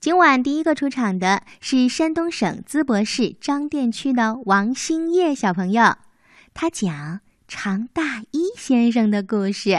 [0.00, 5.96] 今晚第一个出场的是山东省淄博市张店区的王兴业小朋友，
[6.54, 9.72] 他讲常大一先生的故事。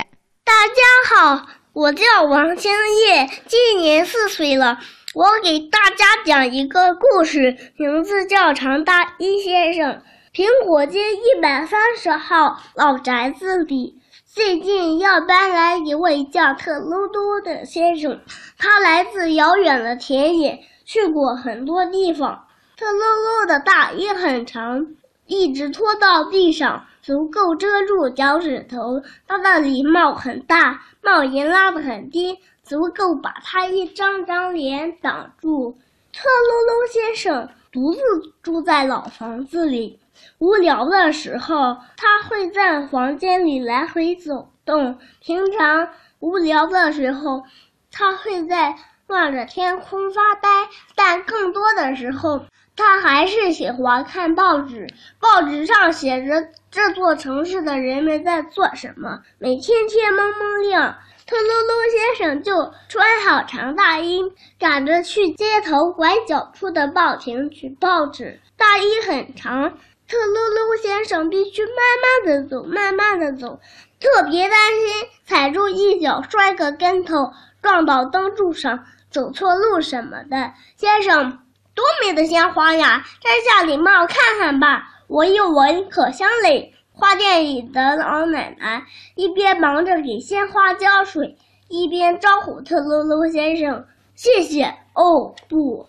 [0.43, 2.69] 大家好，我叫王兴
[3.07, 4.79] 业，今年四岁了。
[5.13, 9.89] 我给大家讲一个故事，名字叫《常大一先生》。
[10.33, 13.95] 苹果街一百三十号老宅子里。
[14.31, 18.21] 最近要搬来一位叫特鲁多的先生，
[18.59, 22.45] 他来自遥远的田野，去过很多地方。
[22.77, 24.85] 特鲁鲁的大衣很长，
[25.25, 29.01] 一直拖到地上，足够遮住脚趾头。
[29.27, 35.75] 他的礼帽很大，帽檐拉得很低，足够把他一张张脸挡住。
[36.13, 37.99] 特鲁鲁先生独自
[38.43, 39.99] 住在老房子里。
[40.39, 45.89] 无聊的时候，他会在房间里来回走动；平常
[46.19, 47.43] 无聊的时候，
[47.91, 50.49] 他会在望着天空发呆。
[50.95, 52.45] 但更多的时候，
[52.77, 54.87] 他还是喜欢看报纸。
[55.19, 59.19] 报纸上写着这座城市的人们在做什么。
[59.39, 60.95] 每天天蒙蒙亮，
[61.27, 64.23] 特鲁鲁先生就穿好长大衣，
[64.57, 68.39] 赶着去街头拐角处的报亭取报纸。
[68.55, 69.73] 大衣很长。
[70.09, 73.59] 特鲁鲁先生必须慢慢的走，慢慢的走，
[73.99, 80.53] 特别担心踩住一脚摔个跟头，撞到灯柱上，走错路什么的。
[80.77, 81.37] 先生，
[81.75, 83.05] 多美的鲜花呀！
[83.21, 86.73] 摘下礼帽看看吧，闻一闻可香嘞。
[86.91, 93.85] 花店里的老奶奶一边忙着给鲜花浇水，一边招呼特鲁鲁先生
[94.17, 95.88] ：“谢谢。”哦，不。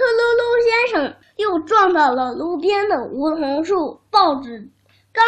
[0.00, 4.70] 特鲁鲁先生又撞到了路边的梧桐树，报纸
[5.12, 5.22] 刚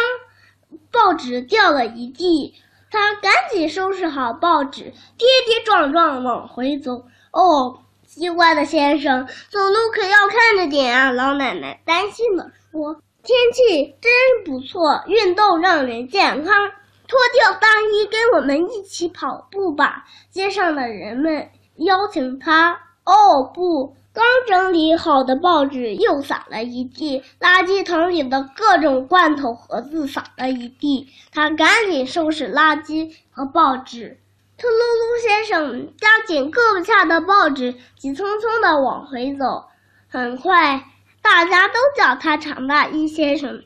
[0.91, 2.55] 报纸掉了一地，
[2.89, 4.85] 他赶紧收拾好报纸，
[5.15, 7.05] 跌跌撞撞往回走。
[7.31, 11.11] 哦，奇怪的先生，走路可要看着点啊！
[11.11, 14.11] 老奶奶担心地说：“天气真
[14.43, 16.71] 不错，运动让人健康。
[17.07, 22.79] 脱掉大衣，跟我们一起跑步吧。”街上的人们邀请他。
[23.05, 23.95] 哦，不。
[24.13, 31.07] 刚整理好的报纸又洒了一地，垃圾桶里的各种罐头盒子洒了一地。
[31.31, 34.19] 他赶紧收拾垃圾和报纸。
[34.55, 39.65] 特鲁鲁先生夹紧胳膊下的报纸，急匆匆地往回走。
[40.07, 40.83] 很快，
[41.23, 43.63] 大家都叫他长大衣先生。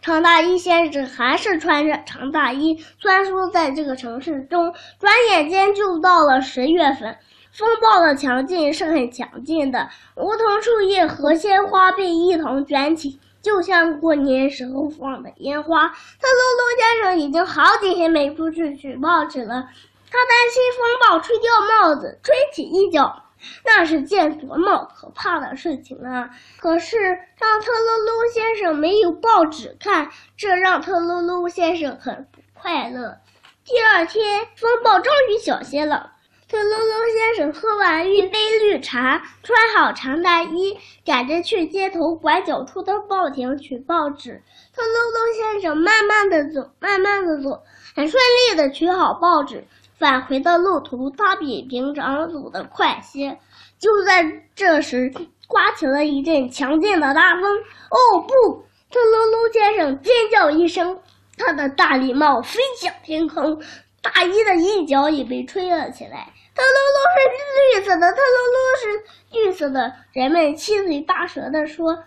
[0.00, 4.72] 长大衣先生还是穿着长大衣，穿梭在这个城市中。
[4.98, 7.18] 转眼间就到了十月份。
[7.52, 15.88] 风暴的强劲是很强劲的，梧桐树叶和鲜花被一同卷起，就像过年时候放的烟花。
[15.88, 19.68] 特鲁鲁先生已经好几天没出去取报纸了，
[20.10, 23.24] 他担心风暴吹掉帽子，吹起一角，
[23.64, 26.30] 那是件多么可怕的事情啊！
[26.60, 33.18] 可是让特鲁鲁先生没有报纸看，这让特鲁鲁先生很不快乐。
[33.64, 36.12] 第二天，风暴终于小些了。
[36.50, 44.42] 特鲁鲁先生喝完一杯绿茶，穿好长大衣，赶着去街头拐角处的报亭取报纸。
[44.74, 47.62] 特鲁鲁先生慢慢的走，慢慢的走，
[47.94, 49.64] 很顺利的取好报纸。
[49.96, 53.38] 返回的路途，他比平常走得快些。
[53.78, 54.24] 就在
[54.56, 55.12] 这时，
[55.46, 57.44] 刮起了一阵强劲的大风。
[57.44, 58.64] 哦不！
[58.90, 60.98] 特鲁鲁先生尖叫一声，
[61.38, 63.62] 他的大礼帽飞向天空，
[64.02, 66.32] 大衣的一角也被吹了起来。
[66.60, 69.94] 特鲁鲁是绿色的，特鲁鲁是绿色的。
[70.12, 72.04] 人们七嘴八舌地说：“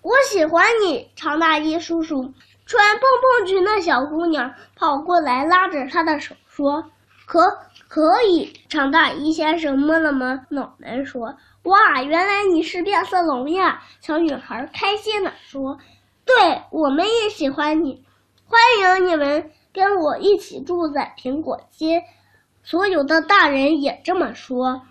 [0.00, 2.32] 我喜欢你，长大衣叔叔。”
[2.66, 3.00] 穿蓬
[3.40, 6.84] 蓬裙的小姑娘跑过来，拉着他的手说
[7.26, 7.58] ：“可
[7.88, 15.78] 可以？”长大衣先生摸了摸脑门说：“哇，原来你是变色龙呀！”小女孩开心地说
[16.24, 18.04] ：“对，我们也喜欢你，
[18.44, 18.60] 欢
[18.98, 22.04] 迎你们跟我一起住在苹果街。”
[22.66, 24.82] 所有的大人也这么说，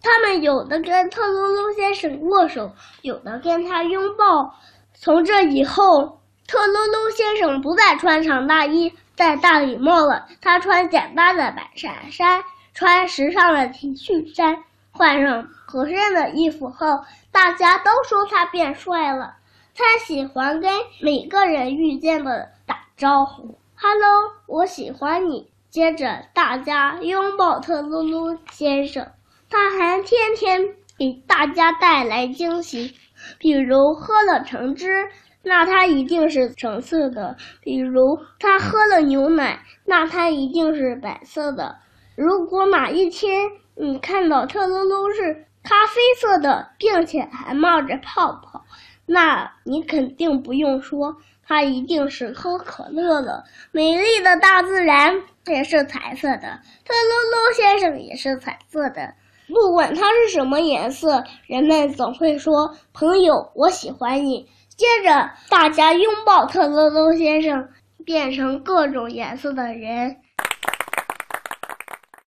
[0.00, 2.70] 他们有的跟特鲁鲁先生握手，
[3.02, 4.54] 有的跟他拥抱。
[4.94, 14.62] 从这以后，特鲁鲁先生不再穿长大衣、戴大礼帽了，他穿简单的白衬衫，穿时尚的 T 恤衫，
[14.92, 19.34] 换上合身的衣服后，大家都说他变帅了。
[19.74, 20.70] 他喜欢跟
[21.00, 29.10] 每个人遇见的打招呼：“Hello，我喜欢你。”接着，大家拥抱特鲁鲁先生。
[29.50, 30.62] 他还天天
[30.96, 32.94] 给大家带来惊喜，
[33.40, 35.08] 比如喝了橙汁，
[35.42, 41.76] 那它一定是橙色的；比如他喝了牛奶，那它一定是白色的。
[42.14, 48.64] 如果哪一天你看到特鲁鲁是咖啡色的，并且还冒着泡泡，
[49.06, 53.44] 那你肯定不用说，他一定是喝可乐了。
[53.72, 59.14] 美丽的大自然也是彩色的，特鲁鲁先生也是彩色的。
[59.48, 67.68] 不管他是什么颜色，人们总会说：“朋友，我喜欢你。”接着，大家拥抱特鲁鲁先生，
[68.04, 70.16] 变成各种颜色的人。